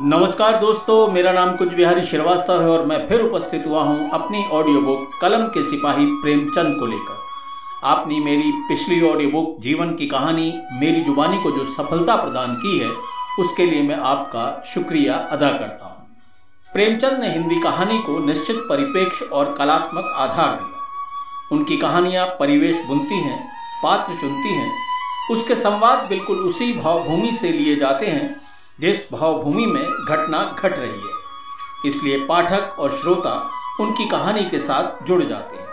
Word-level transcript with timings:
नमस्कार 0.00 0.56
दोस्तों, 0.60 1.12
मेरा 1.12 1.30
नाम 1.32 1.54
कुछ 1.56 1.72
बिहारी 1.74 2.04
श्रीवास्तव 2.06 2.60
है 2.62 2.68
और 2.68 2.84
मैं 2.86 3.06
फिर 3.08 3.20
उपस्थित 3.20 3.62
हुआ 3.66 3.82
हूँ 3.82 4.10
अपनी 4.10 4.44
ऑडियो 4.46 4.80
बुक 4.80 5.10
कलम 5.20 5.46
के 5.46 5.62
सिपाही 5.62 6.04
प्रेमचंद 6.22 6.76
को 6.80 6.86
लेकर। 6.86 7.88
आपने 7.88 8.18
मेरी 8.20 8.50
पिछली 8.68 9.00
ऑडियो 9.02 9.30
बुक 9.30 9.56
जीवन 9.60 9.94
की 9.94 10.06
कहानी, 10.06 10.52
मेरी 10.72 11.00
जुबानी 11.00 11.38
को 11.42 11.50
जो 11.50 11.64
सफलता 11.72 12.16
प्रदान 12.16 12.54
की 12.56 12.78
है, 12.78 12.90
उसके 13.40 13.66
लिए 13.66 13.82
मैं 13.82 13.96
आपका 14.04 14.62
शुक्रिया 14.66 15.14
अदा 15.14 15.50
करता 15.50 15.86
हूँ। 15.86 16.06
प्रेमचंद 16.68 17.20
ने 17.20 17.32
हिंदी 17.32 17.60
कहानी 17.62 17.98
को 17.98 18.18
निश्चित 18.26 18.56
परिपेक्ष 18.68 19.22
और 19.22 19.54
कलात्मक 19.58 20.14
आधार 20.16 20.56
दिया। 20.56 21.56
उनकी 21.56 21.76
कहानियाँ 21.76 22.26
परिवेश 22.40 22.86
बुनती 22.88 23.20
हैं, 23.20 23.44
पात्र 23.82 24.20
चुनती 24.20 24.54
हैं, 24.54 24.72
उसके 25.30 25.54
संवाद 25.56 26.08
बिल्कुल 26.08 26.46
उसी 26.46 26.72
भावभूमि 26.72 27.32
से 27.32 27.52
लिए 27.52 27.76
जाते 27.76 28.06
हैं 28.06 28.34
जिस 28.80 29.12
भावभूमि 29.12 29.66
में 29.66 29.84
घटना 30.08 30.56
घट 30.58 30.72
रही 30.72 31.00
है। 31.00 31.14
इसलिए 31.86 32.26
पाठक 32.26 32.76
और 32.78 32.90
श्रोता 32.90 33.50
उनकी 33.80 34.08
कहानी 34.08 34.44
के 34.44 34.58
साथ 34.58 35.04
जुड़ 35.04 35.22
जाते 35.22 35.56
हैं। 35.56 35.66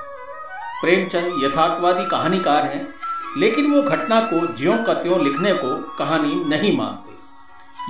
प्रेमचंद 0.81 1.44
यथार्थवादी 1.44 2.05
कहानीकार 2.09 2.66
हैं, 2.66 2.94
लेकिन 3.38 3.73
वो 3.73 3.81
घटना 3.81 4.21
को 4.21 4.53
ज्यों 4.53 4.84
का 4.84 4.94
त्यों 4.94 5.23
लिखने 5.23 5.53
को 5.53 5.95
कहानी 5.97 6.35
नहीं 6.35 6.77
मानते। 6.77 7.13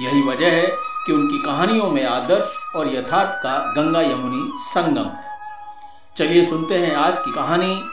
यही 0.04 0.22
वजह 0.22 0.52
है 0.52 0.68
कि 1.06 1.14
उनकी 1.14 1.38
कहानियों 1.38 1.92
में 1.92 2.06
आदर्श 2.06 2.58
और 2.76 2.96
यथार्थ 2.96 3.44
का 3.44 3.74
गंगा 3.74 4.02
यमुनी 4.02 4.52
संगम 4.56 5.10
है। 5.10 5.38
चलिए 6.18 6.46
सुनते 6.46 6.78
हैं 6.78 6.96
आज 6.96 7.20
की 7.20 7.32
कहानी 7.32 7.84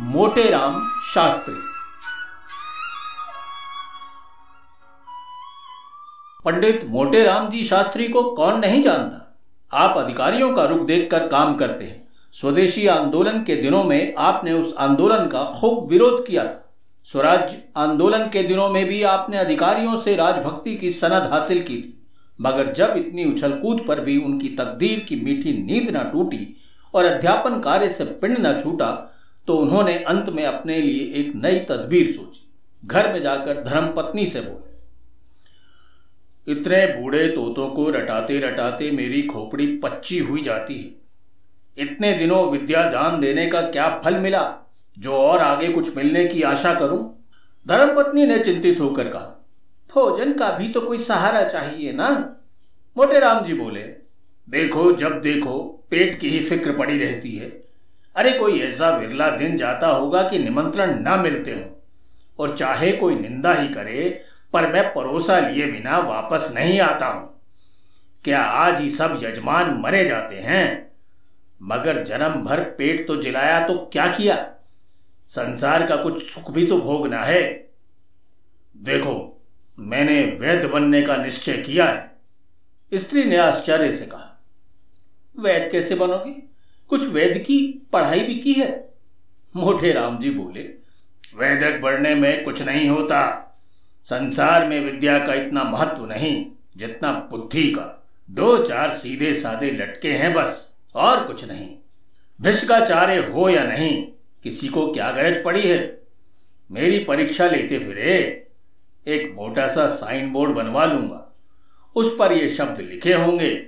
मोटे 0.00 0.50
राम 0.50 0.88
शास्त्री। 1.14 1.73
पंडित 6.44 6.84
मोटेराम 6.84 7.48
जी 7.50 7.62
शास्त्री 7.64 8.06
को 8.08 8.22
कौन 8.30 8.58
नहीं 8.60 8.82
जानता? 8.82 9.20
आप 9.72 9.96
अधिकारियों 9.98 10.52
का 10.54 10.64
रुख 10.64 10.80
देखकर 10.86 11.26
काम 11.28 11.54
करते 11.54 11.84
हैं। 11.84 12.02
स्वदेशी 12.34 12.86
आंदोलन 12.86 13.42
के 13.42 13.54
दिनों 13.56 13.82
में 13.84 14.14
आपने 14.18 14.52
उस 14.52 14.74
आंदोलन 14.78 15.26
का 15.26 15.44
खूब 15.60 15.88
विरोध 15.90 16.26
किया 16.26 16.44
था। 16.44 16.60
स्वराज 17.08 17.54
आंदोलन 17.76 18.28
के 18.28 18.42
दिनों 18.42 18.68
में 18.68 18.84
भी 18.86 19.02
आपने 19.02 19.38
अधिकारियों 19.38 19.96
से 20.00 20.16
राजभक्ति 20.16 20.74
की 20.76 20.90
सनद 20.90 21.28
हासिल 21.30 21.62
की 21.62 21.76
थी। 21.76 21.90
मगर 22.38 22.72
जब 22.72 22.94
इतनी 22.96 23.24
उछलकूद 23.24 23.84
पर 23.88 24.00
भी 24.00 24.18
उनकी 24.18 24.48
तकदीर 24.56 25.00
की 25.00 25.16
मीठी 25.16 25.52
नींद 25.62 25.96
न 25.96 26.02
टूटी 26.12 26.46
और 26.94 27.04
अध्यापन 27.04 27.58
कार्य 27.60 27.88
से 27.88 28.04
पिंड 28.04 28.36
न 28.40 28.58
छूटा 28.60 28.90
तो 29.48 29.56
उन्होंने 29.56 29.96
अंत 29.98 30.28
में 30.28 30.44
अपने 30.44 30.80
लिए 30.80 31.12
एक 31.20 31.32
नई 31.36 31.58
तदबीर 31.68 32.10
सोची। 32.12 32.46
घर 32.84 33.12
में 33.12 33.22
जाकर 33.22 33.64
धर्मपत्नी 33.64 34.26
से 34.26 34.40
बोले 34.40 34.72
इतने 36.46 36.86
बूढ़े 36.86 37.28
तोतों 37.28 37.68
को 37.70 37.88
रटाते 37.90 38.38
रटाते 38.40 38.90
मेरी 38.90 39.22
खोपड़ी 39.22 39.66
पच्ची 39.76 40.18
हुई 40.18 40.42
जाती 40.42 40.74
है। 40.74 41.84
इतने 41.84 42.12
दिनों 42.12 42.50
विद्या 42.50 42.82
दान 42.90 43.20
देने 43.20 43.46
का 43.46 43.60
क्या 43.60 43.88
फल 44.04 44.18
मिला? 44.18 44.42
जो 44.98 45.12
और 45.12 45.38
आगे 45.38 45.68
कुछ 45.68 45.96
मिलने 45.96 46.24
की 46.24 46.42
आशा 46.42 46.74
करूँ? 46.74 47.24
धर्मपत्नी 47.66 48.26
ने 48.26 48.38
चिंतित 48.38 48.80
होकर 48.80 49.08
कहा, 49.08 49.46
भोजन 49.94 50.32
का 50.32 50.50
भी 50.50 50.68
तो 50.68 50.80
कोई 50.80 50.98
सहारा 50.98 51.44
चाहिए 51.44 51.92
ना? 51.92 52.08
मोटे 52.96 53.20
राम 53.20 53.44
जी 53.44 53.54
बोले, 53.54 53.82
देखो, 54.48 54.92
जब 54.92 55.20
देखो, 55.20 55.86
पेट 55.90 56.18
की 56.18 56.28
ही 56.28 56.44
फ़िक्र 56.44 56.72
पड़ी 56.72 56.98
रहती 56.98 57.32
है। 57.32 57.48
अरे, 58.16 58.32
कोई 58.32 58.60
ऐसा 58.60 58.96
विरला 58.96 59.30
दिन 59.30 59.56
जाता 59.56 59.88
होगा 59.88 60.22
कि 60.22 60.38
निमंत्रण 60.38 60.98
ना 61.00 61.16
मिलते 61.16 61.50
हो, 61.50 61.82
और 62.38 62.56
चाहे 62.56 62.92
कोई 62.92 63.14
निंदा 63.14 63.54
ही 63.54 63.68
करे 63.68 64.24
पर 64.54 64.72
मैं 64.72 64.94
परोसा 64.94 65.38
लिए 65.38 65.66
बिना 65.66 65.98
वापस 65.98 66.50
नहीं 66.54 66.80
आता 66.80 67.06
हूँ। 67.06 67.40
क्या 68.24 68.42
आज 68.42 68.80
ही 68.80 68.90
सब 68.90 69.18
यजमान 69.22 69.74
मरे 69.80 70.04
जाते 70.04 70.36
हैं? 70.36 70.92
मगर 71.62 72.02
जन्म 72.04 72.34
भर 72.44 72.62
पेट 72.78 73.06
तो 73.06 73.16
जिलाया 73.16 73.66
तो 73.68 73.74
क्या 73.92 74.06
किया? 74.06 74.36
संसार 75.28 75.86
का 75.86 75.96
कुछ 75.96 76.22
सुख 76.22 76.50
भी 76.50 76.66
तो 76.66 76.78
भोगना 76.78 77.18
है। 77.18 77.42
देखो, 78.76 79.42
मैंने 79.78 80.20
वैद्य 80.40 80.68
बनने 80.68 81.02
का 81.02 81.16
निश्चय 81.16 81.56
किया 81.56 81.84
है। 81.86 82.98
स्त्री 82.98 83.24
ने 83.24 83.36
आश्चर्य 83.36 83.92
से 83.92 84.06
कहा, 84.06 84.42
वैद्य 85.38 85.68
कैसे 85.68 85.94
बनोगे? 85.94 86.32
कुछ 86.88 87.08
वैद्य 87.08 87.40
की 87.40 87.88
पढ़ाई 87.92 88.20
भी 88.20 88.34
की 88.34 88.52
है? 88.52 88.94
मोटे 89.56 89.92
राम 89.92 90.18
जी 90.18 90.30
बोले 90.30 90.62
वैदक 91.34 91.80
बढ़ने 91.80 92.14
में 92.14 92.44
कुछ 92.44 92.62
नहीं 92.62 92.88
होता। 92.88 93.40
संसार 94.06 94.66
में 94.68 94.80
विद्या 94.80 95.18
का 95.18 95.34
इतना 95.34 95.62
महत्व 95.64 96.04
नहीं 96.06 96.44
जितना 96.76 97.12
बुद्धि 97.30 97.70
का। 97.70 97.90
दो 98.28 98.56
चार 98.58 98.90
सीधे 98.90 99.32
साधे 99.34 99.70
लटके 99.70 100.12
हैं 100.12 100.32
बस, 100.34 100.70
और 100.94 101.24
कुछ 101.26 101.44
नहीं। 101.44 101.68
भिष्काचार्य 102.40 103.16
हो 103.24 103.48
या 103.48 103.64
नहीं, 103.64 104.02
किसी 104.44 104.68
को 104.68 104.86
क्या 104.92 105.10
गरज 105.10 105.42
पड़ी 105.44 105.62
है? 105.62 106.02
मेरी 106.70 106.98
परीक्षा 107.04 107.46
लेते 107.46 107.78
फिरे 107.78 108.16
एक 109.06 109.32
मोटा 109.34 109.66
सा 109.68 109.86
साइन 109.86 110.32
बोर्ड 110.32 110.54
बनवा 110.54 110.84
लूँगा। 110.84 111.20
उस 111.96 112.14
पर 112.18 112.32
ये 112.32 112.48
शब्द 112.48 112.80
लिखे 112.80 113.12
होंगे, 113.12 113.66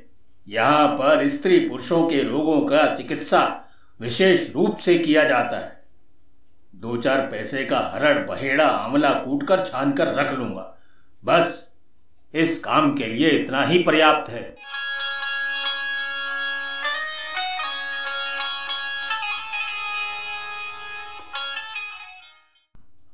यहाँ 0.48 0.88
पर 0.88 1.28
स्त्री 1.28 1.58
पुरुषों 1.58 2.06
के 2.08 2.22
रोगों 2.22 2.60
का 2.60 2.94
चिकित्सा 2.94 3.42
विशेष 4.00 4.50
रूप 4.54 4.78
से 4.78 4.98
किया 4.98 5.24
जाता 5.24 5.58
है। 5.58 5.75
दो 6.76 6.97
चार 6.97 7.20
पैसे 7.20 7.64
का 7.64 7.78
हरड़, 7.94 8.26
बहेड़ा, 8.26 8.64
आंवला 8.64 9.10
कूट 9.10 9.47
कर 9.47 9.66
छान 9.66 9.92
कर 9.92 10.06
रख 10.14 10.32
लूँगा। 10.32 10.78
बस, 11.25 11.72
इस 12.34 12.59
काम 12.59 12.94
के 12.94 13.06
लिए 13.06 13.28
इतना 13.28 13.62
ही 13.62 13.82
पर्याप्त 13.82 14.31
है। 14.31 14.56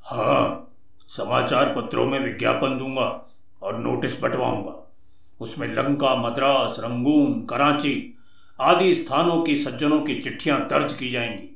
हाँ 0.04 0.68
समाचार 1.08 1.74
पत्रों 1.76 2.06
में 2.06 2.20
विज्ञापन 2.20 2.78
दूँगा 2.78 3.30
और 3.62 3.78
नोटिस 3.78 4.20
बंटवाऊँगा। 4.22 4.92
उसमें 5.40 5.68
लंका, 5.68 6.14
मद्रास, 6.16 6.76
रंगून, 6.78 7.46
कराची 7.46 8.18
आदि 8.60 8.94
स्थानों 8.94 9.42
की 9.42 9.56
सज्जनों 9.56 10.00
की 10.00 10.20
चिट्ठियाँ 10.20 10.60
दर्ज 10.60 10.92
की 10.92 11.10
जाएँगी। 11.10 11.51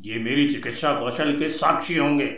ये 0.00 0.18
मेरी 0.18 0.48
चिकित्सा 0.48 0.94
कौशल 1.00 1.38
के 1.38 1.48
साक्षी 1.48 1.96
होंगे। 1.96 2.36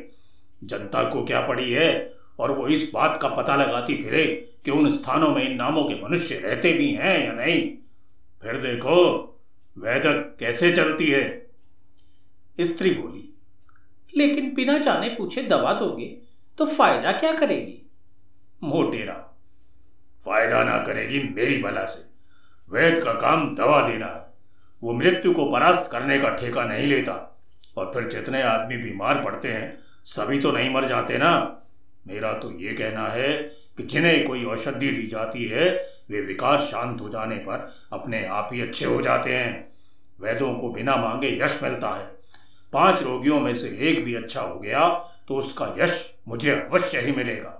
जनता 0.64 1.02
को 1.10 1.24
क्या 1.24 1.40
पड़ी 1.46 1.72
है? 1.72 2.14
और 2.38 2.52
वो 2.52 2.66
इस 2.68 2.90
बात 2.94 3.18
का 3.22 3.28
पता 3.28 3.56
लगाती 3.56 3.94
फिरे 3.94 4.24
कि 4.64 4.70
उन 4.70 4.90
स्थानों 4.90 5.34
में 5.34 5.42
इन 5.42 5.56
नामों 5.56 5.84
के 5.84 5.94
मनुष्य 6.02 6.38
रहते 6.38 6.72
भी 6.72 6.90
हैं 6.92 7.26
या 7.26 7.32
नहीं। 7.34 7.62
फिर 8.42 8.56
देखो 8.56 8.96
वैदक 9.76 10.36
कैसे 10.40 10.72
चलती 10.72 11.10
है। 11.10 11.46
स्त्री 12.60 12.90
बोली, 12.90 13.24
लेकिन 14.14 14.52
बिना 14.54 14.78
जाने 14.78 15.08
पूछे 15.08 15.42
दवा 15.42 15.72
दोगे 15.72 16.06
तो 16.58 16.66
फ़ायदा 16.66 17.12
क्या 17.12 17.32
करेगी? 17.32 17.82
मोटेरा, 18.62 19.14
फ़ायदा 20.24 20.62
ना 20.64 20.78
करेगी 20.78 21.22
मेरी 21.34 21.56
बला 21.58 21.84
से। 21.84 22.06
वैद 22.68 23.02
का 23.04 23.12
काम 23.12 23.54
दवा 23.54 23.80
देना 23.88 24.06
है। 24.06 24.26
वो 24.82 24.92
मृत्यु 24.92 25.32
को 25.32 25.50
परास्त 25.52 25.90
करने 25.92 26.18
का 26.18 26.36
ठेका 26.36 26.64
नहीं 26.64 26.86
लेता। 26.86 27.24
और 27.78 27.90
फिर 27.94 28.08
जितने 28.10 28.42
आदमी 28.42 28.76
बीमार 28.76 29.22
पड़ते 29.24 29.48
हैं, 29.48 29.78
सभी 30.06 30.38
तो 30.40 30.52
नहीं 30.52 30.70
मर 30.70 30.88
जाते 30.88 31.18
ना। 31.18 31.30
मेरा 32.06 32.32
तो 32.32 32.52
ये 32.60 32.72
कहना 32.72 33.06
है 33.08 33.32
कि 33.76 33.82
जिन्हें 33.82 34.26
कोई 34.26 34.44
औषधि 34.44 34.88
दी 34.88 35.06
जाती 35.06 35.44
है, 35.44 35.70
वे 36.10 36.20
विकार 36.20 36.60
शांत 36.60 37.00
हो 37.00 37.08
जाने 37.08 37.36
पर 37.38 37.72
अपने 37.92 38.24
आप 38.26 38.50
ही 38.52 38.60
अच्छे 38.60 38.84
हो 38.84 39.00
जाते 39.02 39.32
हैं। 39.32 39.66
वैद्यों 40.18 40.54
को 40.54 40.72
बिना 40.72 40.96
मांगे 40.96 41.28
यश 41.40 41.62
मिलता 41.62 41.94
है। 41.96 42.06
पाँच 42.72 43.02
रोगियों 43.02 43.40
में 43.40 43.54
से 43.54 43.68
एक 43.80 44.04
भी 44.04 44.14
अच्छा 44.14 44.40
हो 44.40 44.58
गया 44.60 44.88
तो 45.28 45.36
उसका 45.36 45.74
यश 45.78 46.04
मुझे 46.28 46.50
अवश्य 46.50 47.00
ही 47.00 47.12
मिलेगा। 47.12 47.54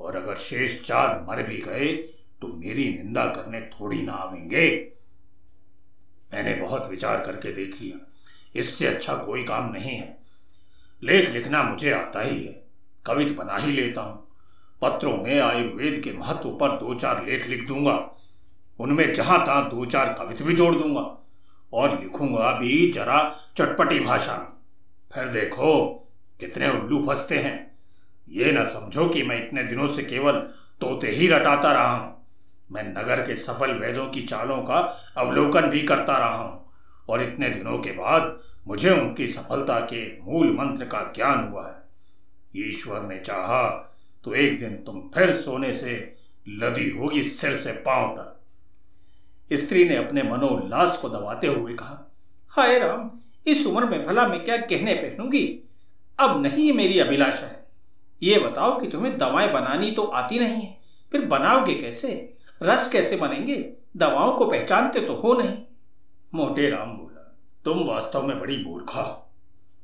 और 0.00 0.16
अगर 0.16 0.34
शेष 0.36 0.80
चार 0.82 1.20
मर 1.28 1.42
भी 1.42 1.58
गए 1.58 1.92
तो 2.40 2.48
मेरी 2.56 2.88
निंदा 2.94 3.24
करने 3.26 3.60
थोड़ी 3.70 4.02
ना 4.02 4.12
आवेंगे। 4.12 4.66
मैंने 6.32 6.54
बहुत 6.56 6.88
विचार 6.90 7.20
करके 7.20 7.52
देख 7.52 7.80
लिया। 7.80 7.98
इससे 8.56 8.86
अच्छा 8.86 9.14
कोई 9.14 9.44
काम 9.44 9.72
नहीं 9.72 9.96
है। 9.96 10.18
लेख 11.02 11.30
लिखना 11.30 11.62
मुझे 11.62 11.92
आता 11.92 12.20
ही 12.20 12.44
है। 12.44 12.64
कवित 13.06 13.36
बना 13.36 13.56
ही 13.56 13.72
लेता 13.72 14.00
हूँ। 14.00 14.28
पत्रों 14.82 15.16
में 15.16 15.40
आयुर्वेद 15.40 16.00
के 16.04 16.12
महत्व 16.12 16.50
पर 16.50 16.68
दो 16.68 16.94
चार 16.94 17.26
लेख 17.26 17.46
लिख 17.46 17.66
दूँगा। 17.68 18.10
उनमें 18.80 19.14
जहाँ 19.14 19.46
तहां 19.46 19.62
दो 19.62 19.86
चार 19.86 20.12
कवित 20.18 20.42
भी 20.42 20.54
जोड़ 20.54 20.74
दूँगा। 20.74 21.20
और 21.72 22.00
लिखूँगा 22.00 22.52
भी 22.52 22.92
जरा 22.92 23.36
चटपटी 23.56 24.00
भाषा 24.00 24.36
में। 24.36 24.46
फिर 25.14 25.32
देखो 25.32 25.90
कितने 26.40 26.70
उल्लू 26.70 27.06
फंसते 27.06 27.38
हैं। 27.38 27.76
ये 28.28 28.52
ना 28.52 28.64
समझो 28.64 29.08
कि 29.08 29.22
मैं 29.22 29.46
इतने 29.46 29.62
दिनों 29.62 29.86
से 29.86 30.02
केवल 30.02 30.32
तोते 30.80 31.08
ही 31.08 31.28
रटाता 31.28 31.72
रहा 31.72 31.96
हूँ। 31.96 32.26
मैं 32.72 32.82
नगर 32.82 33.20
के 33.20 33.36
सफल 33.36 33.72
वेदों 33.72 34.06
की 34.06 34.22
चालों 34.22 34.58
का 34.58 34.78
अवलोकन 35.16 35.62
भी 35.62 35.82
करता 35.82 36.18
रहा 36.18 36.34
हूँ। 36.34 36.63
और 37.08 37.22
इतने 37.22 37.48
दिनों 37.48 37.78
के 37.78 37.92
बाद 37.92 38.38
मुझे 38.66 38.90
उनकी 38.90 39.26
सफलता 39.26 39.78
के 39.92 40.06
मूल 40.22 40.52
मंत्र 40.52 40.84
का 40.84 41.00
ज्ञान 41.16 41.48
हुआ 41.48 41.66
है। 41.68 41.82
ईश्वर 42.68 43.02
ने 43.02 43.18
चाहा 43.18 43.66
तो 44.24 44.34
एक 44.34 44.58
दिन 44.60 44.76
तुम 44.76 45.00
फिर 45.14 45.34
सोने 45.36 45.72
से 45.74 45.96
लदी 46.48 46.88
होगी 46.90 47.22
सिर 47.22 47.56
से 47.56 47.72
पाँव 47.72 48.14
तक। 48.14 48.30
स्त्री 49.52 49.88
ने 49.88 49.96
अपने 49.96 50.22
मनोल्लास 50.22 50.96
को 50.96 51.08
दबाते 51.08 51.46
हुए 51.46 51.74
कहा, 51.74 52.00
हाय 52.52 52.78
राम, 52.78 53.10
इस 53.46 53.66
उम्र 53.66 53.84
में 53.84 54.06
भला 54.06 54.26
मैं 54.28 54.42
क्या 54.44 54.56
कहने 54.56 54.94
पहनूँगी? 54.94 55.46
अब 56.18 56.42
नहीं 56.42 56.72
मेरी 56.72 56.98
अभिलाषा 56.98 57.46
है। 57.46 57.66
ये 58.22 58.38
बताओ 58.38 58.78
कि 58.80 58.86
तुम्हें 58.86 59.16
दवाएँ 59.18 59.52
बनानी 59.52 59.90
तो 59.90 60.02
आती 60.02 60.38
नहीं 60.38 60.62
है, 60.62 60.78
फिर 61.12 61.24
बनाओगे 61.26 61.74
कैसे? 61.74 62.36
रस 62.62 62.88
कैसे 62.92 63.16
बनेंगे? 63.16 63.56
दवाओं 63.96 64.32
को 64.32 64.46
पहचानते 64.46 65.00
तो 65.00 65.14
हो 65.14 65.32
नहीं। 65.34 65.56
मोटे 66.34 66.70
राम 66.70 66.92
बोला, 66.92 67.36
तुम 67.64 67.78
वास्तव 67.78 68.22
में 68.22 68.40
बड़ी 68.40 68.64
मूर्खा 68.64 69.20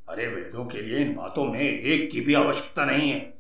अरे, 0.09 0.27
वेदों 0.27 0.65
के 0.65 0.81
लिए 0.81 0.99
इन 0.99 1.15
बातों 1.15 1.45
में 1.45 1.61
एक 1.61 2.11
की 2.11 2.21
भी 2.21 2.35
आवश्यकता 2.35 2.85
नहीं 2.85 3.11
है। 3.11 3.35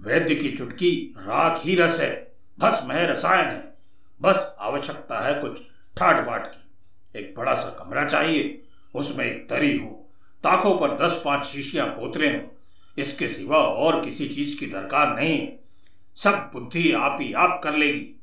वैद्य 0.00 0.34
की 0.34 0.52
चुटकी 0.52 1.14
राख 1.18 1.60
ही 1.64 1.74
रस 1.74 2.00
है 2.00 2.32
बस 2.58 2.86
है, 2.90 3.06
रसायन 3.06 3.46
है। 3.46 3.74
बस 4.22 4.56
आवश्यकता 4.58 5.20
है 5.20 5.42
कुछ 5.42 5.62
ठाट 5.96 6.26
बाट 6.26 6.46
की। 6.46 6.70
एक 7.20 7.34
बड़ा 7.38 7.54
सा 7.54 7.84
कमरा 7.84 8.04
चाहिए, 8.04 8.62
उसमें 8.94 9.24
एक 9.24 9.48
तरी 9.48 9.78
हो 9.78 10.10
ताकों 10.44 10.78
पर 10.78 11.06
दस 11.06 11.22
पाँच 11.24 11.44
शीशियाँ 11.44 11.86
पोतरे 11.86 12.28
हों। 12.28 12.48
इसके 12.98 13.28
सिवा 13.28 13.58
और 13.58 14.04
किसी 14.04 14.28
चीज़ 14.28 14.60
की 14.60 14.66
दरकार 14.66 15.16
नहीं 15.16 15.38
है। 15.38 15.60
सब 16.14 16.50
बुद्धि 16.52 16.92
आप 16.92 17.18
ही 17.20 17.32
आप 17.32 17.60
कर 17.64 17.74
लेगी। 17.74 18.20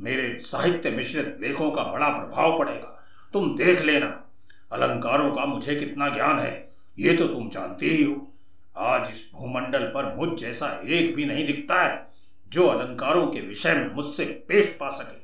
मेरे 0.00 0.38
साहित्य 0.38 0.90
मिश्रित 0.90 1.36
लेखों 1.40 1.70
का 1.70 1.82
बड़ा 1.84 2.08
प्रभाव 2.08 2.58
पड़ेगा। 2.58 2.90
तुम 3.34 3.56
देख 3.56 3.82
लेना। 3.82 4.30
अलंकारों 4.72 5.32
का 5.32 5.46
मुझे 5.46 5.74
कितना 5.74 6.08
ज्ञान 6.08 6.38
है, 6.38 6.74
ये 6.98 7.16
तो 7.16 7.26
तुम 7.26 7.48
जानते 7.48 7.86
ही 7.86 8.04
हो। 8.04 8.32
आज 8.78 9.08
इस 9.10 9.30
भूमंडल 9.34 9.80
पर 9.80 10.16
मुझ 10.16 10.40
जैसा 10.40 10.82
एक 10.86 11.14
भी 11.14 11.24
नहीं 11.24 11.46
दिखता 11.46 11.82
है, 11.82 12.06
जो 12.48 12.66
अलंकारों 12.66 13.26
के 13.26 13.40
विषय 13.40 13.74
में 13.74 13.94
मुझसे 13.94 14.24
पेश 14.24 14.76
पा 14.80 14.88
सके। 14.88 15.22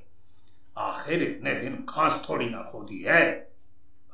आखिर 0.78 1.22
इतने 1.22 1.54
दिन 1.54 1.86
खांस 1.88 2.22
थोड़ी 2.30 2.46
ना 2.46 2.58
खोदी 2.58 3.04
है। 3.08 3.30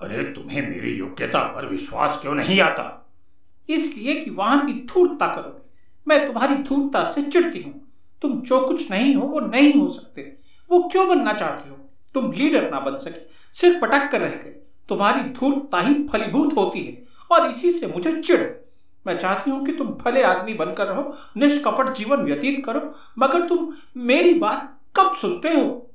अरे, 0.03 0.23
तुम्हें 0.23 0.71
मेरी 0.71 0.93
योग्यता 0.95 1.43
पर 1.43 1.67
विश्वास 1.67 2.19
क्यों 2.23 2.35
नहीं 2.35 2.61
आता? 2.61 3.13
इसलिए 3.69 4.21
कि 4.21 4.31
वहाँ 4.31 4.67
की 4.67 4.73
धूर्तता 4.73 5.27
करोगे। 5.27 5.71
मैं 6.09 6.27
तुम्हारी 6.27 6.55
धूर्तता 6.55 7.13
से 7.13 7.23
चिढ़ती 7.23 7.63
हूँ। 7.63 7.93
तुम 8.23 8.41
जो 8.41 8.61
कुछ 8.61 8.91
नहीं 8.91 9.15
हो, 9.15 9.27
वो 9.27 9.41
नहीं 9.41 9.73
हो 9.73 9.89
सकते। 9.89 10.37
वो 10.71 10.89
क्यों 10.93 11.09
बनना 11.09 11.33
चाहते 11.33 11.71
हो? 11.71 11.77
तुम 12.15 12.33
लीडर 12.33 12.71
ना 12.71 12.81
बन 12.81 12.99
सके। 12.99 13.37
सिर 13.57 13.79
पटक 13.81 14.11
कर 14.13 14.21
रह 14.21 14.29
गए। 14.29 14.55
तुम्हारी 14.89 15.21
धूर्तता 15.31 15.81
ही 15.81 15.95
फलीभूत 16.09 16.57
होती 16.57 16.83
है 16.85 17.03
और 17.31 17.51
इसी 17.51 17.73
से 17.73 17.87
मुझे 17.87 18.21
चिड़ 18.23 18.41
मैं 19.07 19.17
चाहती 19.19 19.51
हूँ 19.51 19.65
कि 19.67 19.73
तुम 19.73 19.89
भले 19.89 20.23
आदमी 20.23 20.55
बनकर 20.55 20.87
रहो 20.87 21.17
निष्कपट 21.37 21.93
जीवन 21.95 22.17
व्यतीत 22.17 22.65
करो 22.67 22.81
मगर 23.19 23.49
तुम 23.49 23.73
मेरी 23.97 24.35
बात 24.35 24.81
कब 24.97 25.15
सुनते 25.15 25.49
हो? 25.49 25.91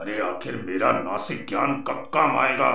अरे 0.00 0.20
आखिर 0.20 0.56
मेरा 0.56 0.92
नासिक 0.92 1.46
ज्ञान 1.48 1.82
कब 1.82 2.10
काम 2.14 2.38
आएगा? 2.38 2.70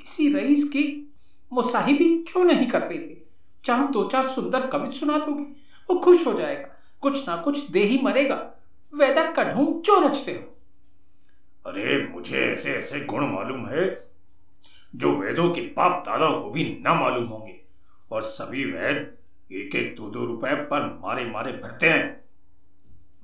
किसी 0.00 0.32
रईस 0.34 0.64
की 0.64 1.14
मुसाहिबी 1.52 2.08
क्यों 2.22 2.44
नहीं 2.44 2.66
कर 2.66 2.82
रही 2.82 2.98
थी? 2.98 3.26
चाह 3.64 3.86
दो 3.86 4.04
चार 4.04 4.26
सुंदर 4.26 4.66
कवित 4.66 4.92
सुना 4.92 5.18
दोगे 5.18 5.44
वो 5.90 5.98
खुश 5.98 6.26
हो 6.26 6.32
जाएगा। 6.32 6.68
कुछ 7.00 7.28
ना 7.28 7.36
कुछ 7.36 7.70
दे 7.70 7.80
ही 7.80 8.00
मरेगा। 8.02 8.36
वेदक 8.94 9.34
का 9.36 9.44
ढूंढ 9.44 9.84
क्यों 9.84 10.04
रचते 10.04 10.32
हो? 10.32 10.55
अरे, 11.66 12.06
मुझे 12.06 12.40
ऐसे 12.40 12.72
ऐसे 12.72 13.00
गुण 13.00 13.26
मालूम 13.26 13.66
है, 13.66 14.10
जो 14.96 15.16
वेदों 15.16 15.50
के 15.50 15.60
पाप 15.60 16.06
दादाओं 16.06 16.42
को 16.42 16.50
भी 16.50 16.64
न 16.64 16.88
मालूम 16.88 17.24
होंगे। 17.24 17.60
और 18.10 18.22
सभी 18.22 18.64
वेद 18.64 19.18
एक 19.52 19.74
एक 19.74 19.96
दो 19.96 20.10
दो 20.10 20.24
रुपए 20.24 20.54
पर 20.54 21.00
मारे 21.02 21.24
मारे 21.24 21.52
भरते 21.52 21.88
हैं। 21.88 22.24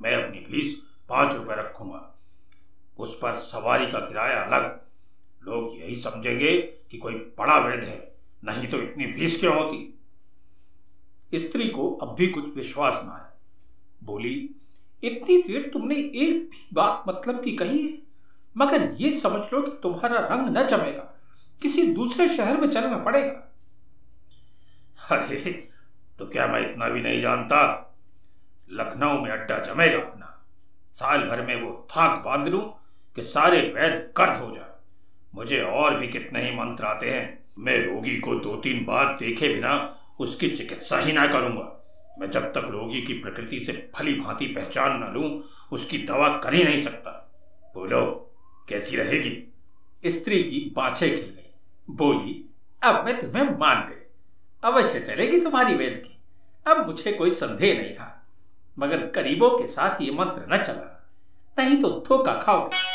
मैं 0.02 0.24
अपनी 0.24 0.40
फ़ीस 0.40 0.82
पाँच 1.08 1.34
रुपए 1.34 1.54
रखूँगा। 1.54 2.18
उस 2.98 3.18
पर 3.18 3.34
सवारी 3.34 3.86
का 3.86 3.98
किराया 3.98 4.42
अलग। 4.42 4.82
लोग 5.42 5.78
यही 5.78 5.96
समझेंगे 5.96 6.60
कि 6.60 6.98
कोई 6.98 7.14
बड़ा 7.14 7.58
वेद 7.58 7.80
है, 7.80 8.14
नहीं 8.44 8.68
तो 8.68 8.82
इतनी 8.82 9.12
फ़ीस 9.12 9.40
क्यों 9.40 9.56
होती? 9.56 9.98
स्त्री 11.34 11.68
को 11.68 11.90
अब 11.90 12.14
भी 12.14 12.26
कुछ 12.26 12.56
विश्वास 12.56 13.02
ना 13.04 13.12
आया। 13.12 13.40
बोली, 14.04 14.54
इतनी 15.04 15.42
देर 15.42 15.70
तुमने 15.72 15.94
एक 15.94 16.50
भी 16.50 16.68
बात 16.72 17.04
मतलब 17.08 17.44
की 17.44 17.56
कही 17.56 17.88
है? 17.88 18.11
मगर 18.58 18.90
ये 18.96 19.12
समझ 19.12 19.40
लो 19.52 19.62
कि 19.62 19.70
तुम्हारा 19.82 20.18
रंग 20.18 20.58
न 20.58 20.66
जमेगा, 20.66 21.20
किसी 21.62 21.82
दूसरे 21.82 22.28
शहर 22.28 22.56
में 22.56 22.70
चलना 22.70 22.98
पड़ेगा। 22.98 23.48
अरे 25.10 25.68
तो 26.18 26.26
क्या 26.26 26.46
मैं 26.46 26.70
इतना 26.70 26.88
भी 26.88 27.00
नहीं 27.00 27.20
जानता? 27.20 27.60
लखनऊ 28.70 29.20
में 29.20 29.30
अड्डा 29.30 29.58
जमेगा 29.58 29.98
अपना। 29.98 30.44
साल 30.92 31.18
भर 31.18 31.42
में 31.42 31.62
वो 31.62 31.88
थाक 31.90 32.24
बाँध 32.24 32.48
लू 32.48 32.58
कि 33.16 33.22
सारे 33.22 33.60
वैद 33.60 34.12
कर्द 34.16 34.42
हो 34.42 34.50
जाए। 34.50 34.70
मुझे 35.34 35.60
और 35.60 35.98
भी 35.98 36.08
कितने 36.08 36.50
ही 36.50 36.56
मंत्र 36.56 36.84
आते 36.84 37.10
हैं। 37.10 37.44
मैं 37.58 37.86
रोगी 37.86 38.18
को 38.18 38.34
दो 38.34 38.56
तीन 38.56 38.84
बार 38.84 39.16
देखे 39.20 39.48
बिना 39.54 39.98
उसकी 40.20 40.48
चिकित्सा 40.48 40.98
ही 40.98 41.12
ना 41.12 41.26
करूँगा। 41.26 41.78
मैं 42.18 42.30
जब 42.30 42.44
तक 42.52 42.68
रोगी 42.70 43.02
की 43.02 43.12
प्रकृति 43.12 43.60
से 43.60 43.90
फली 43.94 44.20
भांति 44.20 44.46
पहचान 44.46 45.04
न 45.04 45.12
लूँ, 45.14 45.42
उसकी 45.72 45.98
दवा 45.98 46.28
कर 46.38 46.54
ही 46.54 46.64
नहीं 46.64 46.82
सकता। 46.82 47.32
बोलो। 47.74 48.31
कैसी 48.68 48.96
रहेगी? 48.96 49.52
स्त्री 50.06 50.42
की 50.42 50.72
बाछे 50.76 51.10
खिल 51.10 51.20
गई। 51.20 51.50
बोली, 51.90 52.54
अब 52.82 53.04
मैं 53.04 53.20
तुम्हें 53.20 53.58
मान 53.58 53.88
गई। 53.88 54.06
अवश्य 54.64 55.00
चलेगी 55.00 55.40
तुम्हारी 55.40 55.74
वेद 55.74 56.02
की। 56.06 56.18
अब 56.70 56.86
मुझे 56.86 57.12
कोई 57.12 57.30
संदेह 57.30 57.78
नहीं 57.78 57.94
रहा। 57.94 58.26
मगर 58.78 59.06
गरीबों 59.06 59.50
के 59.50 59.66
साथ 59.66 60.00
ये 60.00 60.10
मंत्र 60.10 60.54
न 60.54 60.58
चलाना 60.58 60.88
नहीं 61.58 61.82
तो 61.82 62.04
धोखा 62.08 62.42
खाओगे। 62.42 62.91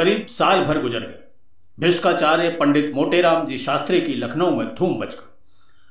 करीब 0.00 0.26
साल 0.26 0.64
भर 0.64 0.80
गुजर 0.82 1.00
गए। 1.00 1.18
भिष्काचार्य 1.78 2.48
पंडित 2.50 2.92
मोटेराम 2.94 3.46
जी 3.46 3.58
शास्त्री 3.58 4.00
की 4.00 4.14
लखनऊ 4.14 4.50
में 4.50 4.74
धूम 4.74 4.94
बच 5.00 5.14
गई 5.14 5.26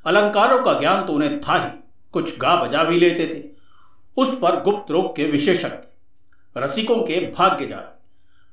अलंकारों 0.06 0.60
का 0.64 0.74
ज्ञान 0.80 1.06
तो 1.06 1.14
उन्हें 1.14 1.40
था 1.42 1.56
ही, 1.56 1.70
कुछ 2.14 2.38
गा 2.40 2.56
बजा 2.56 2.84
भी 2.84 3.00
लेते 3.00 3.28
थे। 3.28 3.44
उस 4.18 4.34
पर 4.40 4.60
गुप्त 4.62 4.92
रोग 4.92 5.16
के 5.16 5.26
विशेषज्ञ, 5.26 5.78
रसिकों 6.56 6.98
के 7.04 7.20
भाग्य 7.32 7.68
जा 7.68 7.78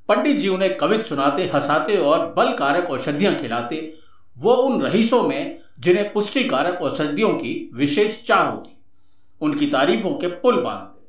पंडित 0.08 0.38
जी 0.38 0.48
उन्हें 0.48 0.76
कवित 0.76 1.06
सुनाते, 1.06 1.44
हंसाते 1.44 1.96
और 1.96 2.26
बल 2.34 2.52
कारक 2.52 2.90
औषधियाँ 2.90 3.34
खिलाते। 3.34 3.92
वो 4.36 4.54
उन 4.54 4.82
रहीसों 4.82 5.22
में 5.22 5.58
जिन्हें 5.80 6.12
पुष्टि 6.12 6.44
कारक 6.44 6.82
औषधियों 6.82 7.34
की 7.34 7.70
विशेष 7.75 8.25
चाह 8.25 8.42
होती, 8.42 8.78
उनकी 9.40 9.66
तारीफों 9.66 10.14
के 10.14 10.28
पुल 10.36 10.62
बांधते। 10.62 11.04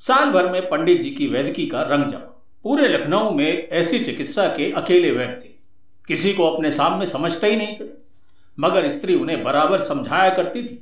साल 0.00 0.30
भर 0.30 0.52
में 0.52 0.68
पंडित 0.68 1.00
जी 1.00 1.10
की 1.10 1.26
वैदकी 1.26 1.66
का 1.66 1.82
रंग 1.82 2.10
जमा। 2.10 2.34
पूरे 2.64 2.88
लखनऊ 2.88 3.30
में 3.30 3.68
ऐसी 3.68 3.98
चिकित्सा 3.98 4.46
के 4.48 4.70
अकेले 4.72 5.10
व्यक्ति 5.10 5.54
किसी 6.08 6.32
को 6.32 6.44
अपने 6.44 6.70
सामने 6.70 7.06
समझते 7.06 7.50
ही 7.50 7.56
नहीं 7.56 7.76
थे। 7.76 7.84
मगर 8.58 8.88
स्त्री 8.90 9.14
उन्हें 9.14 9.42
बराबर 9.44 9.80
समझाया 9.80 10.30
करती 10.30 10.62
थी 10.62 10.74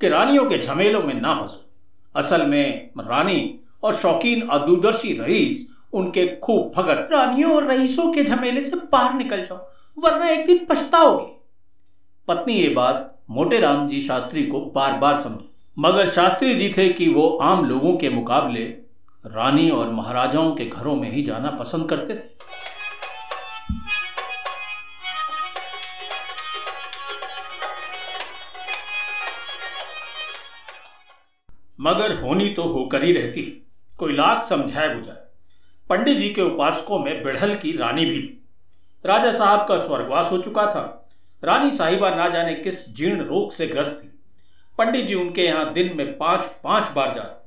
कि 0.00 0.08
रानियों 0.08 0.44
के 0.44 0.58
झमेलों 0.58 1.02
में 1.02 1.14
ना 1.14 1.34
फंसो। 1.34 2.20
असल 2.20 2.46
में 2.46 2.90
रानी 3.00 3.60
और 3.82 3.94
शौकीन 3.94 4.46
अदूरदर्शी 4.48 5.12
रईस 5.20 5.66
उनके 5.92 6.26
खूब 6.36 6.72
भगत। 6.76 7.08
रानियों 7.12 7.54
और 7.54 7.70
रईसों 7.70 8.12
के 8.12 8.24
झमेले 8.24 8.62
से 8.62 8.76
बाहर 8.92 9.14
निकल 9.14 9.44
जाओ 9.44 9.58
वरना 9.98 10.28
एक 10.28 10.46
दिन 10.46 10.64
पछताओगे। 10.70 11.34
पत्नी 12.28 12.54
ये 12.54 12.68
बात 12.68 13.12
मोटे 13.30 13.60
राम 13.60 13.86
जी 13.88 14.00
शास्त्री 14.02 14.42
को 14.42 14.60
बार 14.74 14.98
बार 14.98 15.16
समझी। 15.16 15.50
मगर 15.78 16.08
शास्त्री 16.08 16.54
जी 16.54 16.72
थे 16.78 16.88
कि 16.88 17.08
वो 17.08 17.28
आम 17.42 17.64
लोगों 17.64 17.96
के 17.96 18.10
मुकाबले 18.10 18.64
रानी 19.26 19.70
और 19.70 19.90
महाराजाओं 19.90 20.54
के 20.54 20.64
घरों 20.64 20.94
में 20.96 21.10
ही 21.10 21.22
जाना 21.22 21.50
पसंद 21.50 21.88
करते 21.90 22.14
थे। 22.14 22.34
मगर 31.80 32.14
होनी 32.20 32.48
तो 32.48 32.62
होकर 32.62 33.04
ही 33.04 33.12
रहती। 33.12 33.42
कोई 33.98 34.12
लाख 34.12 34.42
समझाए 34.44 34.94
बुझाए। 34.94 35.16
पंडित 35.90 36.18
जी 36.18 36.28
के 36.28 36.42
उपासकों 36.42 36.98
में 36.98 37.22
बिढ़ल 37.24 37.54
की 37.54 37.76
रानी 37.76 38.04
भी 38.04 38.20
राजा 39.04 39.32
साहब 39.32 39.66
का 39.68 39.78
स्वर्गवास 39.78 40.30
हो 40.32 40.38
चुका 40.38 40.66
था। 40.66 41.08
रानी 41.44 41.70
साहिबा 41.70 42.10
ना 42.10 42.28
जाने 42.28 42.54
किस 42.54 42.88
जीर्ण 42.88 43.24
रोग 43.24 43.52
से 43.52 43.66
ग्रस्त 43.66 44.00
थी। 44.02 44.08
पंडित 44.78 45.06
जी 45.06 45.14
उनके 45.14 45.42
यहाँ 45.42 45.72
दिन 45.72 45.96
में 45.96 46.16
पाँच 46.18 46.46
पाँच 46.64 46.90
बार 46.90 47.14
जाते। 47.14 47.45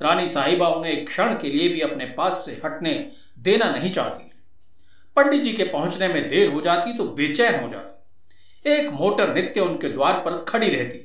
रानी 0.00 0.28
साहिबा 0.28 0.68
उन्हें 0.68 0.92
एक 0.92 1.06
क्षण 1.06 1.34
के 1.34 1.48
लिए 1.48 1.68
भी 1.68 1.80
अपने 1.80 2.04
पास 2.04 2.44
से 2.44 2.60
हटने 2.64 2.92
देना 3.38 3.70
नहीं 3.70 3.92
चाहती। 3.92 4.30
पंडित 5.16 5.42
जी 5.42 5.52
के 5.52 5.64
पहुँचने 5.64 6.08
में 6.08 6.28
देर 6.28 6.52
हो 6.52 6.60
जाती 6.60 6.92
तो 6.92 7.04
बेचैन 7.04 7.60
हो 7.60 7.68
जाती। 7.70 8.70
एक 8.70 8.88
मोटर 8.90 9.34
नित्य 9.34 9.60
उनके 9.60 9.88
द्वार 9.88 10.14
पर 10.14 10.44
खड़ी 10.44 10.68
रहती। 10.68 10.98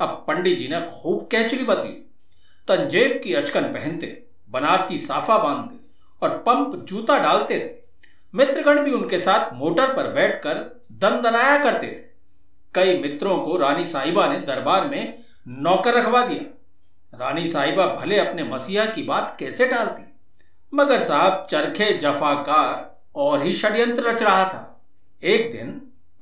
अब 0.00 0.24
पंडित 0.28 0.58
जी 0.58 0.68
ने 0.68 0.80
खूब 0.92 1.28
कैचरी 1.30 1.64
बदली। 1.64 1.92
तंजेब 2.68 3.20
की 3.24 3.34
अचकन 3.34 3.62
पहनते, 3.62 4.06
बनारसी 4.50 4.98
साफा 4.98 5.38
बांधते 5.38 5.76
और 6.22 6.36
पंप 6.38 6.76
जूता 6.84 7.18
डालते 7.18 7.58
थे। 7.58 7.76
मित्रगण 8.34 8.80
भी 8.80 8.92
उनके 8.92 9.18
साथ 9.18 9.52
मोटर 9.54 9.92
पर 9.94 10.12
बैठकर 10.12 10.54
दंदनाया 10.92 11.58
करते 11.64 11.86
थे। 11.86 12.06
कई 12.74 12.98
मित्रों 12.98 13.38
को 13.38 13.56
रानी 13.56 13.86
साहिबा 13.86 14.26
ने 14.32 14.38
दरबार 14.38 14.88
में 14.88 15.18
नौकर 15.48 15.94
रखवा 15.94 16.24
दिया। 16.26 16.54
रानी 17.12 17.46
साहिबा 17.48 17.86
भले 17.94 18.18
अपने 18.18 18.44
मसीहा 18.44 18.84
की 18.86 19.02
बात 19.02 19.36
कैसे 19.40 19.66
टालती, 19.66 20.02
मगर 20.72 21.02
साहब 21.04 21.46
चरखे 21.50 21.92
जफाकार 21.98 22.96
और 23.16 23.42
ही 23.44 23.54
षड्यंत्र 23.54 24.02
रच 24.02 24.22
रहा 24.22 24.44
था। 24.44 24.64
एक 25.22 25.50
दिन 25.52 25.70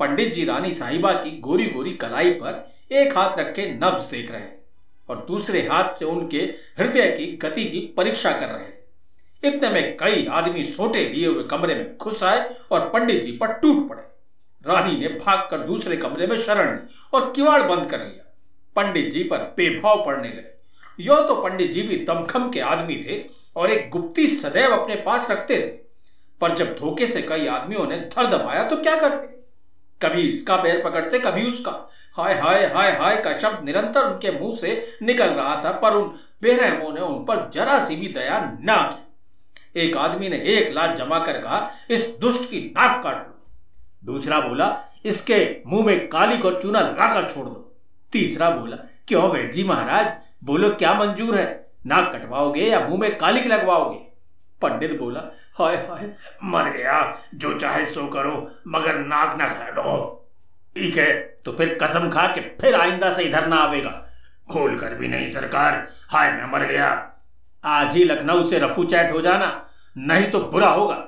पंडित 0.00 0.33
जी 0.35 0.45
रानी 0.45 0.73
साहिबा 0.75 1.12
की 1.12 1.37
गोरी 1.38 1.66
गोरी 1.66 1.93
कलाई 1.95 2.31
पर 2.33 2.64
एक 2.93 3.16
हाथ 3.19 3.38
रखे 3.38 3.66
नब्ज 3.75 4.11
देख 4.11 4.31
रहे 4.31 4.40
थे 4.40 4.64
और 5.09 5.25
दूसरे 5.28 5.61
हाथ 5.62 5.93
से 5.95 6.05
उनके 6.05 6.38
हृदय 6.78 7.11
की 7.11 7.26
गति 7.43 7.64
की 7.64 7.81
परीक्षा 7.97 8.33
कर 8.33 8.49
रहे 8.49 8.66
थे। 8.66 9.49
इतने 9.49 9.69
में 9.71 9.97
कई 9.97 10.26
आदमी 10.33 10.64
सोटे 10.64 11.09
लिए 11.09 11.26
हुए 11.26 11.45
कमरे 11.45 11.75
में 11.75 11.97
घुस 11.97 12.23
आए 12.25 12.49
और 12.73 12.88
पंडित 12.90 13.23
जी 13.25 13.33
पर 13.33 13.52
टूट 13.52 13.88
पड़े। 13.88 14.02
रानी 14.64 14.99
ने 14.99 15.09
भागकर 15.16 15.59
दूसरे 15.59 15.97
कमरे 15.97 16.26
में 16.26 16.37
शरण 16.38 16.75
ली 16.76 16.95
और 17.14 17.31
किवाड़ 17.33 17.62
बंद 17.62 17.90
कर 17.90 17.99
लिया। 17.99 18.33
पंडित 18.76 19.12
जी 19.12 19.23
पर 19.25 19.38
बेभाव 19.57 20.05
पड़ने 20.07 20.28
लगे। 20.28 20.55
यो 20.99 21.17
तो 21.23 21.35
पंडित 21.35 21.73
जी 21.73 21.83
भी 21.83 21.97
दमखम 22.05 22.50
के 22.50 22.61
आदमी 22.61 22.97
थे 23.05 23.23
और 23.57 23.71
एक 23.71 23.91
गुप्ती 23.91 24.26
सदैव 24.29 24.76
अपने 24.76 24.95
पास 24.97 25.31
रखते 25.31 25.57
थे। 25.57 25.85
पर 26.41 26.55
जब 26.55 26.75
धोखे 26.76 27.07
से 27.07 27.23
कई 27.23 27.47
आदमियों 27.47 27.87
ने 27.87 27.97
धर 27.97 28.26
दबाया 28.26 28.62
तो 28.69 28.76
क्या 28.76 28.97
करते? 28.97 29.26
कभी 30.00 30.23
इसका 30.23 30.57
पैर 30.57 30.83
पकड़ते, 30.85 31.19
कभी 31.19 31.47
उसका। 31.49 31.71
हाय 32.17 32.35
हाय 32.35 32.65
हाय 32.67 32.91
हाय 32.93 33.17
का 33.17 33.37
शब्द 33.38 33.65
निरंतर 33.65 34.05
उनके 34.05 34.31
मुँह 34.31 34.57
से 34.57 34.99
निकल 35.03 35.29
रहा 35.29 35.55
था, 35.65 35.71
पर 35.73 35.95
उन 35.95 36.09
बेरहमों 36.43 36.93
ने 36.93 37.00
उन 37.00 37.25
पर 37.25 37.50
जरा 37.55 37.79
सी 37.85 37.97
भी 37.97 38.09
दया 38.09 38.38
ना 38.61 38.76
की। 38.85 39.81
एक 39.81 39.97
आदमी 39.97 40.29
ने 40.29 40.37
एक 40.49 40.73
लाख 40.73 40.97
जमा 40.97 41.19
कर 41.19 41.41
कहा, 41.41 41.71
इस 41.91 42.07
दुष्ट 42.21 42.50
की 42.50 42.61
नाक 42.76 43.03
काट 43.05 43.17
लो। 43.17 44.12
दूसरा 44.12 44.41
बोला, 44.41 44.69
इसके 45.05 45.62
मुँह 45.67 45.87
में 45.87 46.09
काली 46.09 46.41
और 46.41 46.61
चूना 46.62 46.81
लगाकर 46.81 47.29
छोड़ 47.31 47.47
दो। 47.47 47.75
तीसरा 48.12 48.50
बोला, 48.50 48.76
क्यों 49.09 49.29
वैद 49.31 49.50
जी 49.53 49.65
महाराज 49.65 50.07
बोलो, 50.47 50.69
क्या 50.71 50.93
मंजूर 50.95 51.37
है? 51.37 51.67
नाक 51.87 52.12
कटवाओगे 52.15 52.62
या 52.62 52.81
मुँह 52.81 53.00
में 53.00 53.17
कालिक 53.19 53.47
लगवाओगे? 53.47 53.99
पंडित 54.62 54.99
बोला, 54.99 55.21
हाय 55.59 55.76
हाय, 55.76 56.11
मर 56.45 56.71
गया। 56.71 56.99
जो 57.35 57.53
चाहे 57.59 57.85
सो 57.85 58.07
करो, 58.07 58.35
मगर 58.69 58.99
नाक 58.99 59.37
ना 59.38 59.49
काटो 59.49 60.12
ठीक 60.76 60.97
है 60.99 61.12
तो 61.45 61.53
फिर 61.53 61.76
कसम 61.83 62.09
खा 62.11 62.26
के 62.29 62.41
फिर 62.61 62.75
आइंदा 62.75 63.12
से 63.12 63.23
इधर 63.23 63.47
ना 63.47 63.57
आवेगा। 63.57 63.91
खोल 64.49 64.79
कर 64.79 64.95
भी 64.95 65.09
नहीं, 65.09 65.26
सरकार। 65.29 65.87
हाय, 66.11 66.31
मैं 66.33 66.50
मर 66.53 66.67
गया। 66.67 66.88
आज 67.65 67.95
ही 67.95 68.05
लखनऊ 68.05 68.45
से 68.45 68.59
रफू 68.59 68.85
चैट 68.85 69.12
हो 69.12 69.21
जाना, 69.21 69.49
नहीं 69.97 70.31
तो 70.31 70.41
बुरा 70.43 70.69
होगा। 70.69 71.03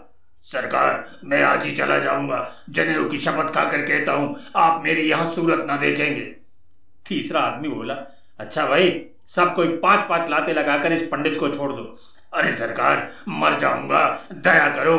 सरकार, 0.46 1.04
मैं 1.24 1.42
आज 1.42 1.64
ही 1.64 1.72
चला 1.72 1.98
जाऊँगा। 1.98 2.40
जनेऊ 2.70 3.08
की 3.08 3.18
शपथ 3.18 3.52
खाकर 3.54 3.82
कहता 3.82 4.12
हूँ, 4.12 4.36
आप 4.56 4.82
मेरी 4.84 5.08
यहाँ 5.10 5.32
सूरत 5.32 5.64
ना 5.66 5.76
देखेंगे। 5.76 6.24
तीसरा 7.06 7.40
आदमी 7.40 7.68
बोला 7.68 7.94
अच्छा 8.40 8.66
भाई 8.66 8.90
सब 9.28 9.54
कोई 9.54 9.76
पाँच 9.76 10.08
पाँच 10.08 10.28
लाते 10.28 10.52
लगाकर 10.52 10.92
इस 10.92 11.02
पंडित 11.02 11.40
को 11.40 11.48
छोड़ 11.48 11.72
दो। 11.72 11.98
अरे 12.34 12.52
सरकार, 12.52 13.10
मर 13.28 13.58
जाऊँगा, 13.58 14.28
दया 14.32 14.68
करो। 14.68 14.98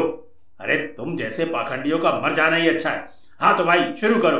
अरे 0.59 0.77
तुम 0.77 1.17
जैसे 1.17 1.45
पाखंडियों 1.45 2.00
का 2.00 2.12
मर 2.19 2.33
जाना 2.33 2.55
ही 2.55 2.69
अच्छा 2.69 2.89
है। 2.89 3.09
हाँ 3.39 3.57
तो 3.57 3.65
भाई, 3.65 3.95
शुरू 3.95 4.21
करो। 4.21 4.39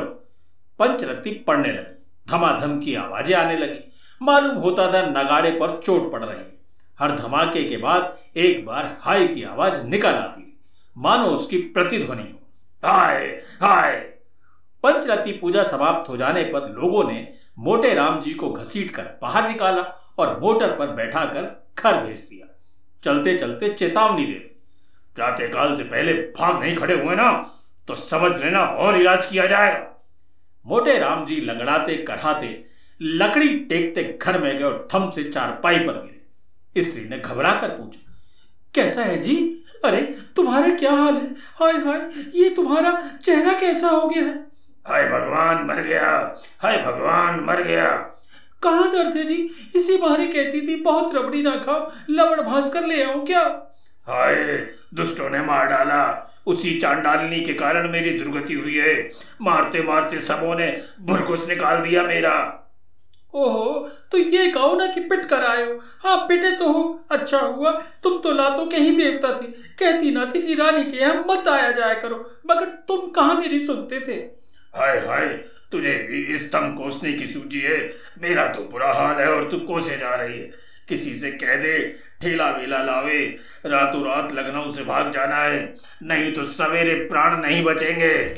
पंचरत्ती 0.78 1.30
पड़ने 1.30 1.68
लगी। 1.68 1.96
धमाधम 2.30 2.80
की 2.80 2.94
आवाज़ें 2.94 3.34
आने 3.36 3.56
लगी। 3.56 3.92
मालूम 4.22 4.56
होता 4.56 4.92
था 4.92 5.06
नगाड़े 5.06 5.50
पर 5.50 5.80
चोट 5.84 6.12
पड़ 6.12 6.24
रही। 6.24 6.58
हर 6.98 7.16
धमाके 7.16 7.64
के 7.64 7.76
बाद 7.76 8.18
एक 8.36 8.66
बार 8.66 8.96
हाय 9.00 9.26
की 9.26 9.42
आवाज़ 9.42 9.84
निकल 9.84 10.14
आती 10.14 10.42
थी। 10.42 10.60
मानो 10.98 11.24
उसकी 11.24 11.58
प्रतिध्वनि 11.58 12.22
हो। 12.22 12.88
हाय 12.88 13.26
हाय। 13.60 13.92
पंचरती 14.82 15.32
पूजा 15.32 15.62
समाप्त 15.62 16.10
हो 16.10 16.16
जाने 16.16 16.42
पर 16.44 16.68
लोगों 16.68 17.04
ने 17.04 17.32
मोटे 17.60 17.92
राम 17.94 18.20
जी 18.20 18.32
को 18.34 18.50
घसीट 18.52 18.90
कर 18.90 19.02
बाहर 19.22 19.48
निकाला 19.48 19.82
और 20.18 20.38
मोटर 20.40 20.76
पर 20.76 20.90
बैठा 20.96 21.24
कर 21.26 21.42
घर 21.78 22.02
भेज 22.04 22.18
दिया। 22.20 22.46
चलते 23.02 23.36
चलते 23.38 23.68
चेतावनी 23.72 24.24
दे 24.24 24.38
प्रातःकाल 25.16 25.74
से 25.76 25.84
पहले 25.84 26.12
भाग 26.38 26.60
नहीं 26.60 26.76
खड़े 26.76 26.94
हुए 26.94 27.14
ना 27.16 27.30
तो 27.88 27.94
समझ 27.94 28.32
लेना 28.40 28.64
और 28.64 29.00
इलाज 29.00 29.24
किया 29.26 29.46
जाएगा। 29.46 29.86
मोटे 30.64 30.98
राम 30.98 31.24
जी 31.26 31.40
लंगड़ाते 31.40 31.96
कराते 32.04 32.48
लकड़ी 33.00 33.48
टेकते 33.60 34.02
घर 34.22 34.40
में 34.40 34.56
गए 34.58 34.64
और 34.64 34.88
थम 34.94 35.08
से 35.10 35.24
चारपाई 35.24 35.78
पर 35.78 35.92
गिरे। 35.94 36.82
स्त्री 36.82 37.08
ने 37.08 37.18
घबरा 37.18 37.54
कर 37.60 37.68
पूछा, 37.68 38.12
कैसा 38.74 39.02
है 39.02 39.22
जी? 39.22 39.36
अरे, 39.84 40.00
तुम्हारे 40.36 40.74
क्या 40.76 40.92
हाल 40.92 41.14
है? 41.14 41.34
हाय 41.60 41.72
हाय, 41.84 42.00
ये 42.34 42.48
तुम्हारा 42.50 42.92
चेहरा 43.16 43.52
कैसा 43.60 43.88
हो 43.88 44.08
गया 44.08 44.24
है? 44.24 44.49
हाय 44.86 45.04
भगवान, 45.04 45.64
मर 45.66 45.80
गया। 45.82 46.10
हाय 46.60 46.76
भगवान, 46.78 47.40
मर 47.40 47.62
गया। 47.62 47.86
कहा 48.62 48.86
दर्द 48.92 49.16
है 49.16 49.24
जी? 49.24 49.50
इसी 49.76 49.96
बहाने 49.96 50.26
कहती 50.26 50.60
थी, 50.60 50.76
बहुत 50.76 51.14
रबड़ी 51.14 51.42
ना 51.42 51.56
खाओ 51.56 51.90
लवड़ 52.10 52.40
भास 52.40 52.70
कर 52.72 52.86
ले 52.86 53.02
आओ 53.02 53.24
क्या? 53.24 53.42
हाय, 54.06 54.34
दुष्टों 54.94 55.28
ने 55.30 55.40
मार 55.42 55.66
डाला। 55.66 56.02
उसी 56.46 56.74
चांडालनी 56.80 57.40
के 57.40 57.54
कारण 57.54 57.90
मेरी 57.90 58.10
दुर्गति 58.18 58.54
हुई 58.54 58.74
है। 58.74 58.94
मारते 59.42 59.82
मारते 59.82 60.20
सबों 60.20 60.54
ने 60.54 60.70
भुरकुस 61.00 61.46
निकाल 61.48 61.82
दिया 61.82 62.02
मेरा। 62.02 62.32
ओहो 63.34 63.88
तो 64.12 64.18
ये 64.18 64.46
कहो 64.48 64.74
ना 64.76 64.86
कि 64.86 65.00
पिट 65.00 65.24
कर 65.24 65.44
आयो 65.44 65.78
हाँ 66.04 66.16
पिटे 66.28 66.50
तो 66.52 66.72
हो 66.72 66.82
अच्छा 67.10 67.38
हुआ। 67.38 67.70
तुम 68.02 68.18
तो 68.18 68.32
लातों 68.32 68.66
के 68.66 68.76
ही 68.76 68.96
देवता 68.96 69.32
थे। 69.32 69.46
कहती 69.78 70.10
ना 70.10 70.24
थी 70.26 70.42
कि 70.42 70.54
रानी 70.54 70.84
के 70.84 70.96
यहाँ 70.96 71.24
मत 71.30 71.48
आया 71.48 71.70
जाया 71.70 71.94
करो, 71.94 72.16
मगर 72.50 72.64
तुम 72.88 73.08
कहाँ 73.10 73.34
मेरी 73.34 73.60
सुनते 73.66 74.00
थे? 74.00 74.39
हाय 74.74 74.98
हाय, 74.98 75.26
तुझे 75.72 75.92
भी 76.10 76.38
स्तंभ 76.38 76.76
कोसने 76.78 77.12
की 77.12 77.26
सूची 77.26 77.60
है। 77.60 77.78
मेरा 78.22 78.46
तो 78.48 78.62
बुरा 78.62 78.92
हाल 78.92 79.20
है 79.20 79.26
और 79.28 79.50
तू 79.50 79.58
कोसे 79.58 79.96
जा 79.96 80.14
रही 80.14 80.38
है। 80.38 80.50
किसी 80.88 81.14
से 81.14 81.30
कह 81.32 81.56
दे, 81.56 81.78
ठेला 82.20 82.50
वेला 82.50 82.82
लावे। 82.82 83.18
रातों 83.66 84.02
रात 84.04 84.32
लखनऊ 84.32 84.72
से 84.72 84.84
भाग 84.84 85.12
जाना 85.12 85.36
है, 85.36 85.76
नहीं 86.02 86.32
तो 86.32 86.44
सवेरे 86.44 86.94
प्राण 87.08 87.40
नहीं 87.42 87.62
बचेंगे। 87.64 88.34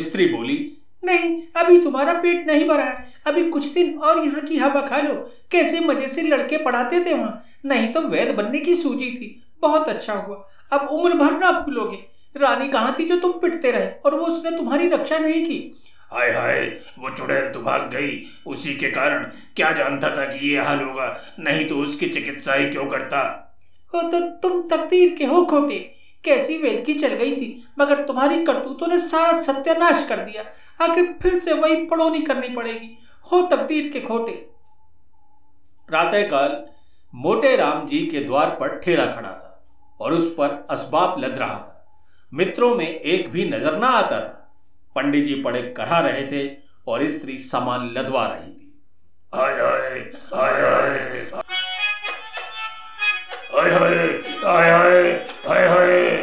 स्त्री 0.00 0.26
बोली, 0.26 0.58
नहीं, 1.04 1.42
अभी 1.56 1.80
तुम्हारा 1.80 2.12
पेट 2.12 2.46
नहीं 2.46 2.68
भरा 2.68 2.84
है। 2.84 3.12
अभी 3.26 3.48
कुछ 3.50 3.66
दिन 3.66 3.98
और 3.98 4.18
यहाँ 4.18 4.40
की 4.40 4.56
हवा 4.58 4.80
खा 4.80 4.98
लो। 4.98 5.14
कैसे 5.50 5.80
मज़े 5.80 6.08
से 6.08 6.22
लड़के 6.22 6.56
पढ़ाते 6.56 7.04
थे 7.04 7.14
वहाँ? 7.14 7.44
नहीं 7.64 7.92
तो 7.92 8.00
वैद 8.00 8.34
बनने 8.34 8.58
की 8.58 8.76
सूजी 8.76 9.10
थी। 9.10 9.42
बहुत 9.62 9.88
अच्छा 9.88 10.14
हुआ। 10.14 10.36
अब 10.72 10.88
उम्र 10.88 11.14
भर 11.14 11.38
ना 11.38 11.50
भूलोगे। 11.60 12.15
रानी 12.38 12.68
कहाँ 12.68 12.94
थी 12.98 13.04
जो 13.04 13.18
तुम 13.20 13.32
पिटते 13.32 13.70
रहे 13.70 13.88
और 14.04 14.14
वो 14.14 14.26
उसने 14.26 14.50
तुम्हारी 14.50 14.88
रक्षा 14.88 15.18
नहीं 15.18 15.44
की? 15.46 15.82
हाय 16.12 16.30
हाय 16.30 16.60
वो 16.98 17.10
चुड़ैल 17.10 17.52
तो 17.52 17.60
भाग 17.60 17.90
गई। 17.94 18.22
उसी 18.46 18.74
के 18.74 18.90
कारण 18.90 19.24
क्या 19.56 19.70
जानता 19.72 20.10
था 20.16 20.24
कि 20.24 20.50
ये 20.50 20.60
हाल 20.60 20.82
होगा? 20.82 21.20
नहीं 21.38 21.68
तो 21.68 21.76
उसकी 21.76 22.08
चिकित्सा 22.08 22.54
ही 22.54 22.70
क्यों 22.70 22.86
करता? 22.86 23.22
वो 23.94 24.02
तो 24.02 24.20
तुम 24.20 24.62
तकदीर 24.68 25.14
के 25.18 25.24
हो 25.24 25.44
खोटे। 25.44 25.78
कैसी 26.24 26.56
वेद 26.58 26.82
की 26.86 26.94
चल 26.94 27.14
गई 27.14 27.36
थी 27.36 27.68
मगर 27.78 28.02
तुम्हारी 28.04 28.44
करतूतों 28.44 28.86
ने 28.86 28.98
सारा 29.00 29.42
सत्यानाश 29.42 30.06
कर 30.08 30.16
दिया। 30.16 30.44
आखिर 30.84 31.14
फिर 31.22 31.38
से 31.38 31.52
वही 31.52 31.76
पड़ोनी 31.86 32.22
करनी 32.22 32.48
पड़ेगी। 32.48 32.98
हो 33.32 33.42
तकदीर 33.42 33.90
के 33.92 34.00
खोटे। 34.00 34.32
प्रातःकाल 35.88 36.64
मोटे 37.14 37.56
राम 37.56 37.86
जी 37.86 37.98
के 38.06 38.20
द्वार 38.20 38.50
पर 38.50 38.78
ठेला 38.78 39.06
खड़ा 39.06 39.30
था 39.30 39.68
और 40.00 40.12
उस 40.12 40.34
पर 40.34 40.66
असबाब 40.70 41.24
लद 41.24 41.38
रहा 41.38 41.54
था। 41.54 41.72
मित्रों 42.32 42.74
में 42.74 42.86
एक 42.86 43.30
भी 43.30 43.44
नज़र 43.44 43.76
ना 43.78 43.88
आता 43.88 44.20
था। 44.20 44.42
पंडित 44.96 45.24
जी 45.24 45.34
पड़े 45.42 45.60
करा 45.76 45.98
रहे 46.00 46.22
थे 46.26 46.46
और 46.88 47.06
स्त्री 47.08 47.36
सामान 47.38 47.90
लदवा 47.96 48.26
रही 48.26 48.50
थी। 48.50 48.72
आय 49.32 49.52
आय 49.52 49.98
आय 50.34 50.62
आय 50.62 50.90
हाय 53.72 53.94
आय 54.46 54.70
हाय 54.70 55.12
आय 55.48 55.68
हाय 55.68 56.16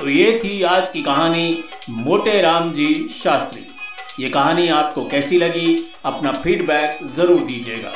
तो 0.00 0.08
ये 0.08 0.38
थी 0.44 0.62
आज 0.64 0.88
की 0.88 1.02
कहानी 1.02 1.64
मोटे 1.90 2.40
राम 2.42 2.72
जी 2.72 3.08
शास्त्री। 3.14 3.66
ये 4.20 4.28
कहानी 4.30 4.68
आपको 4.70 5.04
कैसी 5.08 5.38
लगी 5.38 5.76
अपना 6.04 6.32
फीडबैक 6.34 6.98
ज़रूर 7.16 7.40
दीजिएगा। 7.40 7.92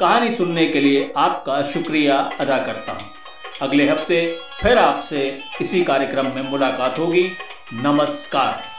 कहानी 0.00 0.34
सुनने 0.34 0.66
के 0.66 0.80
लिए 0.80 1.12
आपका 1.16 1.62
शुक्रिया 1.64 2.18
अदा 2.40 2.58
करता 2.66 2.92
हूँ। 2.92 3.12
अगले 3.62 3.88
हफ़्ते 3.88 4.26
फिर 4.62 4.78
आपसे 4.78 5.38
इसी 5.60 5.84
कार्यक्रम 5.84 6.26
में 6.26 6.42
मुलाकात 6.42 6.98
होगी। 6.98 7.28
नमस्कार। 7.72 8.73